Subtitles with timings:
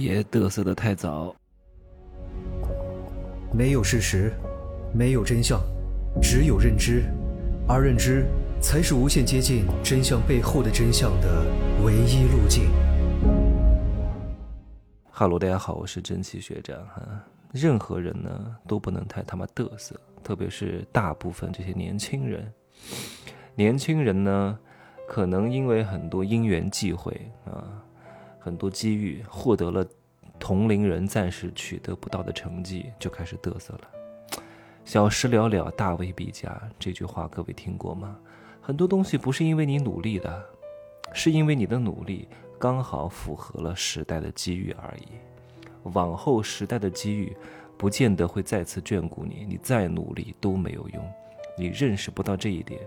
[0.00, 1.34] 别嘚瑟的太早。
[3.52, 4.32] 没有事实，
[4.94, 5.60] 没有真相，
[6.22, 7.02] 只有认知，
[7.66, 8.24] 而认知
[8.62, 11.44] 才是无限接近真相背后的真相的
[11.84, 12.70] 唯一路径。
[15.10, 17.02] 哈喽，大家好，我是真奇学长哈。
[17.50, 22.52] 任何人呢都不能太他妈嘚瑟，特别是大部分这些年轻人。
[23.56, 24.56] 年轻人呢，
[25.08, 27.12] 可能因为很多因缘际会
[27.44, 27.82] 啊，
[28.38, 29.86] 很多机遇，获得了
[30.38, 33.80] 同龄人暂时取得不到的成绩，就开始嘚瑟了。
[34.84, 38.16] 小时了了，大未必佳，这句话各位听过吗？
[38.62, 40.44] 很多东西不是因为你努力的，
[41.12, 42.28] 是因为你的努力
[42.58, 45.08] 刚好符合了时代的机遇而已。
[45.94, 47.36] 往后时代的机遇，
[47.76, 51.12] 不见得会再次眷顾你，你再努力都没有用。
[51.56, 52.80] 你认识不到这一点，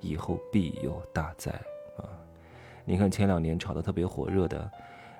[0.00, 1.52] 以后必有大灾
[1.96, 2.04] 啊！
[2.84, 4.70] 你看前两年炒得特别火热的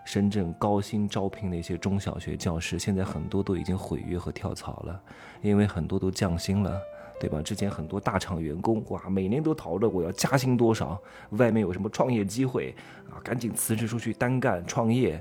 [0.06, 5.02] 深圳高薪招聘那些中小学教师，现在很多都已经毁约和跳槽了，
[5.42, 6.80] 因为很多都降薪了，
[7.20, 7.42] 对吧？
[7.42, 10.96] 之前很多大厂员工哇，每年都讨论我要加薪多少，
[11.30, 12.72] 外面有什么创业机会
[13.10, 15.20] 啊，赶紧辞职出去单干创业。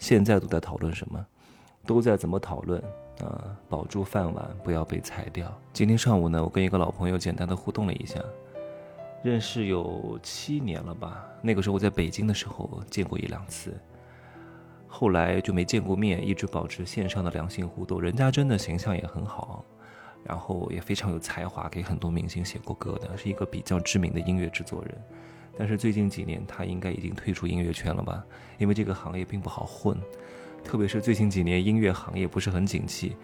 [0.00, 1.24] 现在都在讨论什么？
[1.86, 2.82] 都在怎么讨论
[3.20, 3.56] 啊？
[3.68, 5.56] 保住饭碗，不要被裁掉。
[5.72, 8.20] 今天上午呢，我跟一个老朋友简单的互动了一下，
[9.22, 11.24] 认识有七年了吧？
[11.40, 13.72] 那个时候我在北京的时候见过一两次，
[14.96, 18.00] 后来就没见过面，一直保持线上的良性互动。
[18.00, 19.64] 人家真的形象也很好，
[20.22, 24.96] 然后也非常有才华，给很多明星写过歌的，是一个比较知名的音乐制作人。
[25.58, 28.24] 但是最近几年，他应该已经退出音乐圈了吧？
[28.56, 29.98] 因为这个行业并不好混。
[30.62, 33.16] 特别是最近几年音乐行业不是很景气，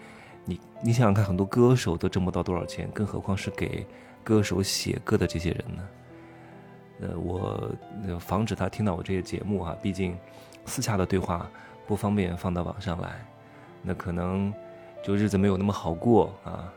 [0.43, 3.87] 你你想想看，很多歌手都挣不到多少钱，更何况是给
[4.25, 5.87] 歌手写歌的这些人呢？
[7.01, 7.69] 呃，我
[8.19, 10.17] 防止他听到我这些节目啊，毕竟
[10.65, 11.49] 私下的对话
[11.87, 13.25] 不方便放到网上来，
[13.81, 14.53] 那可能
[15.03, 16.71] 就日子没有那么好过啊，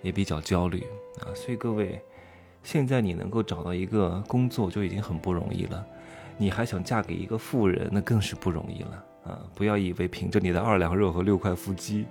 [0.00, 0.86] 也比较焦虑
[1.20, 2.00] 啊，所以各位，
[2.62, 5.84] 现在你能够找到一个工作就已经很不容易了，
[6.38, 9.04] 你还想嫁给一个富人，那更是不容易了。
[9.24, 12.06] 啊，不要以为凭着你的二两肉和六块腹肌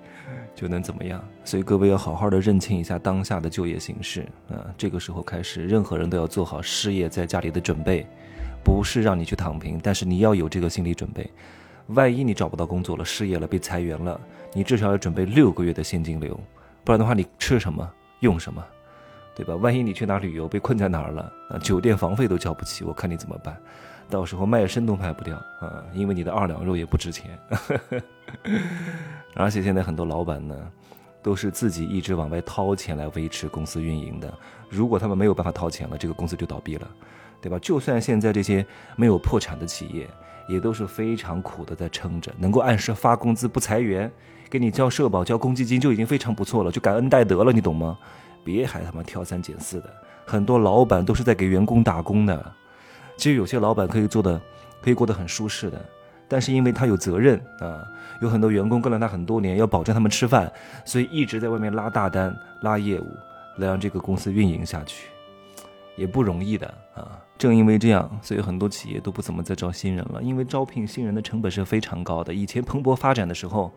[0.55, 4.65] 就能怎么样，所以各位要好好的认清一下当下的就业形势啊。
[4.75, 8.05] 这个时候开始，任何人都要做好失业在家里的准备，
[8.63, 11.29] 不是让你去躺平，但是你要有这个心理准备。
[11.87, 14.19] 万一你找不到工作了，失业了，被裁员了，
[14.53, 16.39] 你至少要准备六个月的现金流，
[16.83, 17.87] 不然的话你吃什么
[18.21, 18.63] 用什么，
[19.35, 19.55] 对吧？
[19.57, 23.55] 万一你去哪旅游被困在哪儿了啊，酒店房费都交不起，我看你怎么办？
[24.09, 27.37] 到时候卖身都卖不掉啊，因为你的二两肉也不值钱。
[29.35, 30.55] 而且现在很多老板呢，
[31.21, 34.31] 都是自己一直往外掏钱来维持公司运营的。
[34.69, 36.87] 如果他们没有办法掏钱了，这个公司就倒闭了，
[37.41, 37.57] 对吧？
[37.59, 38.65] 就算现在这些
[38.95, 40.07] 没有破产的企业，
[40.47, 44.11] 也都是非常苦的在撑着，能够按时发工资不裁员，
[44.49, 47.97] 给你交社保交公积金就已经非常不错了，就感恩戴德了，你懂吗？
[48.43, 49.89] 别还他妈挑三拣四的，
[50.25, 52.53] 很多老板都是在给员工打工的。
[53.17, 54.39] 其实有些老板可以做的，
[54.81, 55.79] 可以过得很舒适的，
[56.27, 57.85] 但是因为他有责任啊，
[58.21, 60.51] 有很多员工跟了他很多年，要保证他们吃饭，
[60.83, 63.07] 所以一直在外面拉大单、拉业务，
[63.57, 65.09] 来让这个公司运营下去，
[65.95, 67.19] 也不容易的啊。
[67.37, 72.33] 正因为这样，所以很多企业都不怎么再招新人了，因为招聘新人的成本是非常高的。
[72.33, 73.71] 以前蓬勃发展的时候，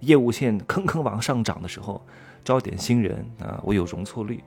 [0.00, 2.04] 业务线坑坑往上涨的时候，
[2.44, 4.42] 招点新人啊，我有容错率。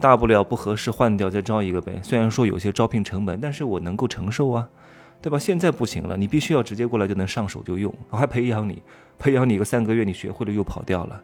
[0.00, 1.98] 大不了不合适换掉再招一个呗。
[2.02, 4.68] 虽然说有些招聘成本，但是我能够承受啊，
[5.22, 5.38] 对吧？
[5.38, 8.82] 现在不行了，你必须要直接过来就能上手就用，我还培养你，
[9.18, 11.20] 培养你个三个月，你学会了又跑掉了，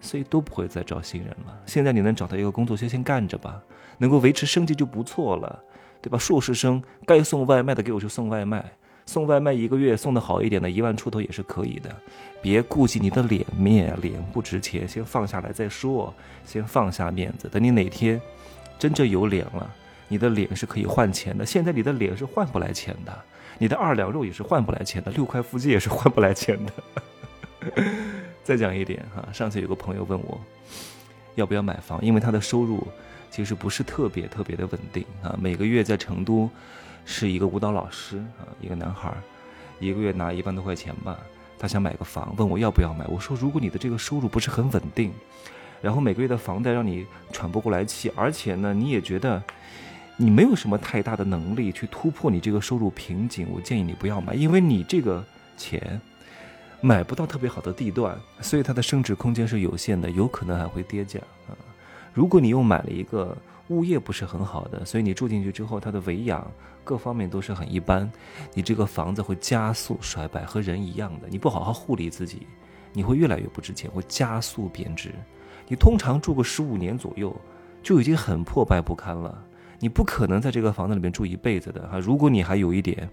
[0.00, 1.54] 所以都不会再招新人了。
[1.66, 3.60] 现在你能找到一个工作就先干着吧，
[3.98, 5.62] 能够维持生计就不错了，
[6.00, 6.18] 对吧？
[6.18, 8.72] 硕士生该送外卖的给我去送外卖。
[9.06, 11.94] 送外卖一个月送的好一点的，一万出头也是可以的。
[12.42, 16.12] 别顾及你的脸面，脸不值钱，先放下来再说。
[16.44, 18.20] 先放下面子，等你哪天
[18.78, 19.70] 真正有脸了，
[20.08, 21.46] 你的脸是可以换钱的。
[21.46, 23.24] 现在你的脸是换不来钱的，
[23.58, 26.72] 你的二两肉也是换不来钱的，六块腹肌也是换不来钱的。
[28.44, 30.38] 再讲一点哈，上次有个朋友问我
[31.34, 32.86] 要不要买房，因为他的收入
[33.30, 36.50] 其实不是特别特别的稳定啊，每个月在成都。
[37.04, 39.12] 是一个舞蹈老师啊，一个男孩，
[39.78, 41.18] 一个月拿一万多块钱吧。
[41.58, 43.06] 他想买个房，问我要不要买。
[43.06, 45.12] 我说，如果你的这个收入不是很稳定，
[45.80, 49.42] 然后每个月的房贷让你喘不过来气，而且呢，你也觉得
[50.16, 55.24] 你没有什么太大的能力去突破你这个收入瓶颈，我建议你不要买，因为你这个
[55.56, 56.00] 钱
[56.80, 61.56] 买不到特别好的地段，所以它的升值空间是有限的，有可能还会跌价啊。
[62.12, 63.34] 如果你又买了一个
[63.68, 66.46] 物业不是很好的，所以你住进去之后，它的维养
[66.82, 68.10] 各方面都是很一般，
[68.52, 72.46] 你这个房子会加速衰败，和人一样的，你不好好护理自己，
[72.92, 75.14] 你会越来越不值钱，会加速贬值。
[75.66, 77.34] 你通常住个十五年左右，
[77.82, 79.42] 就已经很破败不堪了。
[79.80, 81.98] 你不可能在这个房子里面住一辈子的哈。
[81.98, 83.08] 如果你还有一点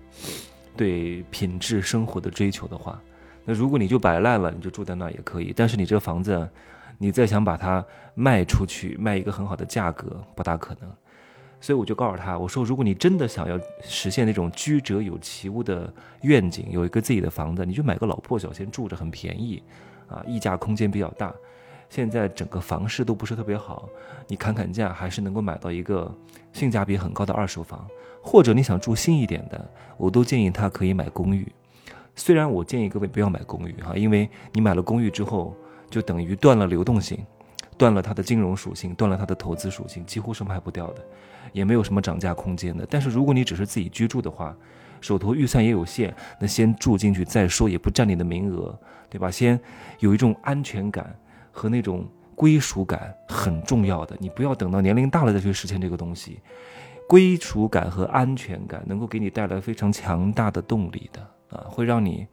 [0.76, 3.02] 对品质生活的追求的话，
[3.46, 5.54] 那如果你就摆烂了，你就住在那也可以。
[5.56, 6.50] 但是你这个房子，
[7.02, 7.84] 你再想把它
[8.14, 10.88] 卖出去，卖一个很好的价格，不大可能。
[11.60, 19.64] 所以我就告诉他，我说，如果你真的想要实现那种居者有其屋的愿景，有一个自己的房子，你就买个老破小先住着，很便宜，
[20.08, 21.34] 啊，溢价空间比较大。
[21.90, 23.90] 现在整个房市都不是特别好，
[24.28, 26.16] 你砍砍价还是能够买到一个
[26.54, 27.88] 性价比很高的二手房，
[28.22, 31.52] 或者你想住新一点的，我都建议他可以买公寓。
[32.16, 35.56] 虽然我建议各位不要买公寓哈，因为你买了公寓之后，
[35.92, 37.24] 就等于断了流动性，
[37.78, 41.06] 断了它的金融属性，断了它的投资属性，几乎是卖不掉的，
[41.54, 42.88] 也没有什么涨价空间的。
[42.90, 44.58] 但是如果你只是自己居住的话，
[45.02, 48.76] 手头预算也有限，那先住进去再说，也不占你的名额，
[49.10, 49.30] 对吧？
[49.30, 49.60] 先
[50.00, 51.16] 有一种安全感。
[51.54, 56.40] 和那种归属感很重要的，你不要等到年龄大了再去实现这个东西。
[57.10, 62.26] 归属感和安全感能够给你带来非常强大的动力的啊，会让你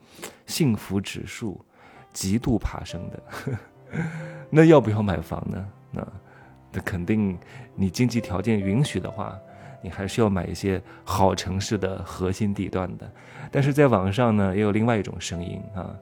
[0.47, 1.61] 幸福指数
[2.13, 3.59] 极度爬升的。
[4.51, 5.67] 那要不要买房呢？
[5.91, 6.07] 那
[6.73, 7.39] 那肯定，
[7.75, 9.39] 你经济条件允许的话，
[9.83, 13.11] 你还是要买一些好城市的核心地段的。
[13.51, 15.95] 但是在网上呢，也有另外一种声音啊。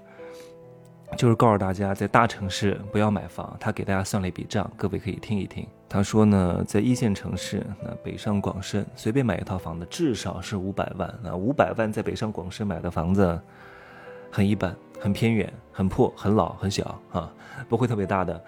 [1.17, 3.57] 就是告诉大家，在大城市不要买房。
[3.61, 5.65] 他给大家算了一笔账，各位可以听一听。
[5.89, 11.15] 他说呢，在一线城市，那北上广深随便买一套房子至少是五百万。
[11.23, 13.41] 那五百万在北上广深买的房子，
[14.37, 17.33] 很一般，很偏远，很破，很老，很小啊，
[17.71, 18.39] 不会特别大的。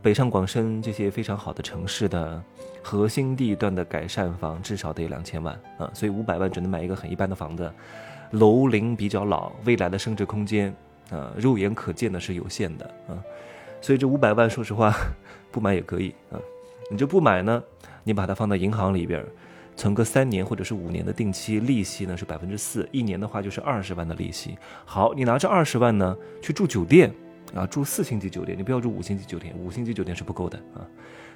[0.00, 2.42] 北上广深这些非常好的城市的
[2.82, 5.90] 核心地段的改善房，至少得两千万啊。
[5.92, 7.70] 所以五百万只能买一个很一般的房子，
[8.30, 10.74] 楼龄比较老，未来的升值空间。
[11.10, 13.20] 啊，肉眼可见的是有限的啊，
[13.82, 14.96] 所以这五百万，说实话，
[15.52, 16.40] 不买也可以啊。
[16.90, 17.62] 你就不买呢，
[18.04, 19.22] 你把它放到银行里边，
[19.76, 24.56] 存个三年或者是五年的定期，利息呢是百分之四，一年的话就是二十万的利息。
[24.84, 27.12] 好，你拿着二十万呢去住酒店
[27.54, 30.80] 啊，住四星级酒店，你不要住五星级酒店，五星级酒店是不够的啊。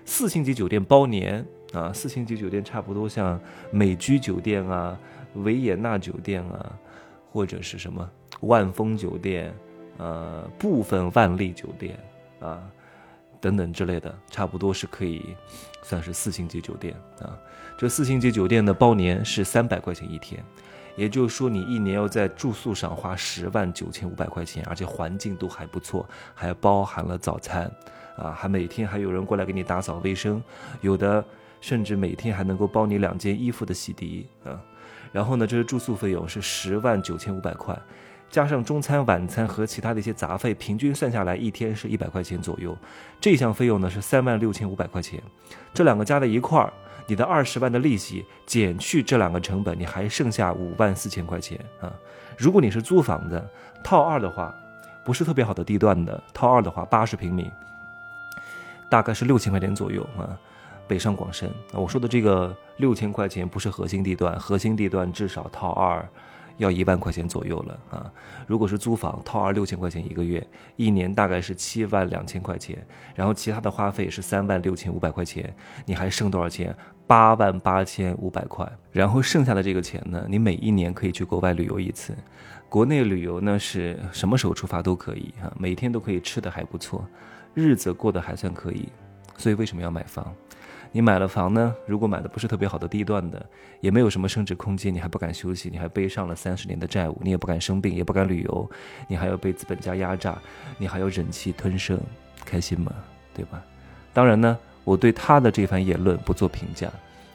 [0.06, 3.38] 四星级酒店包年啊，四星级酒店差不多像
[3.70, 4.98] 美居酒店啊、
[5.34, 6.78] 维也纳酒店啊，
[7.30, 8.10] 或者是什么。
[8.40, 9.54] 万丰酒店，
[9.98, 11.94] 呃，部分万丽酒店，
[12.40, 12.66] 啊，
[13.40, 15.34] 等等之类的，差不多是可以
[15.82, 17.36] 算是四星级酒店啊。
[17.78, 20.44] 这四星级酒店的包年是三百块钱一天，
[20.96, 27.70] 也就是说你一年要在住宿上花十万九千五百块钱，而且环境都还不错，还包含了早餐，
[28.16, 30.42] 啊，还每天还有人过来给你打扫卫生，
[30.82, 31.24] 有的
[31.60, 34.60] 甚至每天还能够包你两件衣服的洗涤啊。
[35.10, 37.76] 然后呢，这是住宿费用是十万九千五百块。
[38.30, 42.76] 加上中餐、晚餐和其他的一些杂费，平均算下来一天是一百块钱左右。
[43.20, 45.20] 这项费用呢是三万六千五百块钱，
[45.74, 46.72] 这两个加在一块儿，
[47.08, 51.92] 你的二十万的利息减去这两个成本，你还剩下五万四千块钱啊。
[52.38, 53.44] 如果你是租房子
[53.82, 54.54] 套二的话，
[55.04, 57.50] 不是特别好的地段的套二的话，八十平米，
[58.88, 60.38] 大概是六千块钱左右啊。
[60.86, 66.08] 北上广深，我说的这个六千块钱不是核心地段，核心地段至少套二。
[66.60, 68.12] 要一万块钱左右了啊！
[68.46, 70.46] 如果是租房套二六千块钱一个月，
[70.76, 75.52] 一年大概是七万两千块钱，然后其他的花费是三万六千五百块钱，
[75.86, 76.76] 你还剩多少钱？
[77.06, 78.70] 八万八千五百块。
[78.92, 82.14] 然后剩下的这个钱呢，你每一年可以去国外旅游一次，
[82.68, 87.04] 国内旅游呢是什么时候出发都可以哈，每天都可以吃的还不错，
[87.54, 88.88] 日子过得还算可以。
[89.36, 90.32] 所以为什么要买房？
[90.92, 91.74] 你买了房呢？
[91.86, 93.44] 如果买的不是特别好的地段的，
[93.80, 98.68] 也没有什么升值空间，你还不敢休息，你还背上了三十年的债务，你也不敢生病，也不敢旅游，
[99.06, 100.36] 你还要被资本家压榨，
[100.78, 102.00] 你还要忍气吞声，
[102.44, 102.92] 开心吗？
[103.32, 103.62] 对吧？
[104.12, 106.90] 当然呢，我对他的这番言论不做评价，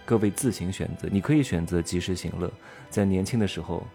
[0.05, 1.07] 各位自行选择。
[1.09, 2.51] 你可以选择及时行乐，
[2.89, 3.87] 在年轻的时候，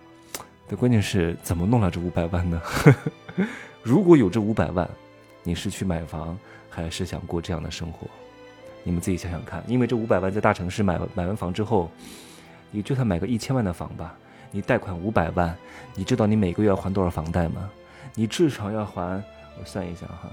[0.68, 2.62] 的关键是怎么弄来这五百万呢？
[3.84, 4.88] 如果有这五百万，
[5.42, 6.38] 你是去买房，
[6.70, 8.06] 还是想过这样的生活？
[8.82, 11.90] 你们自己想想看，因为这五百万在大城市买买完房之后，
[12.70, 14.14] 你就算买个一千万的房吧，
[14.50, 15.54] 你贷款五百万，
[15.94, 17.70] 你知道你每个月要还多少房贷吗？
[18.14, 19.22] 你至少要还，
[19.58, 20.30] 我算一下哈，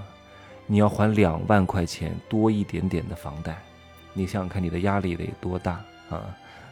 [0.65, 3.57] 你要还两万块钱多一点点的房贷，
[4.13, 6.23] 你想想看你的压力得多大啊？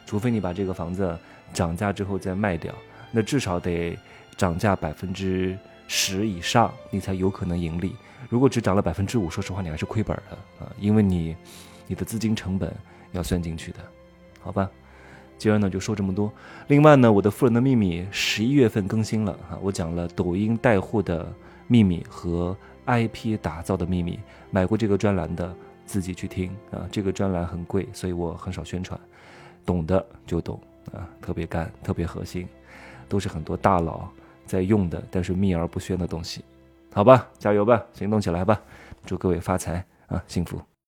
[0.06, 1.18] 除非你把这个房子
[1.54, 2.74] 涨价之后再卖掉，
[3.12, 3.98] 那至少得
[4.38, 7.96] 涨价百分之十以上，你才有可能盈利。
[8.30, 11.36] 如果只涨了百分之五，说实话你还是亏本的啊，因为你，
[11.88, 12.74] 你的资金成本
[13.12, 13.80] 要算进去的，
[14.42, 14.70] 好吧？
[15.38, 16.32] 今儿呢就说这么多。
[16.68, 21.32] 另外呢，我的富人的秘密十一月份更新了啊，我讲了抖音带货的
[21.68, 24.18] 秘密和 IP 打造的秘密。
[24.50, 25.54] 买过这个专栏的
[25.86, 29.00] 自己去听啊，这个专栏很贵，所以我很少宣传。
[29.66, 30.60] 懂的就懂
[30.94, 32.48] 啊，特别干，特别核心，
[33.10, 34.08] 都是很多大佬
[34.46, 36.44] 在用的，但是秘而不宣的东西。
[36.94, 38.62] 好吧，加油吧，行动起来吧，
[39.06, 40.62] 祝各位发财啊，幸福。